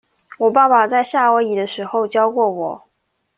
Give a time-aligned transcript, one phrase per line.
[0.39, 2.87] 我爸爸在夏威夷的時候教過我